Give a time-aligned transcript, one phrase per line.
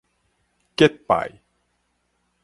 [0.75, 1.43] 結拜